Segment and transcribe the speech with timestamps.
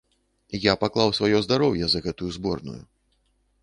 [0.63, 2.79] Я паклаў сваё здароўе за гэтую зборную.